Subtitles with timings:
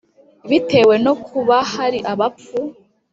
[0.49, 2.57] bitewe no kuba hari abapfu,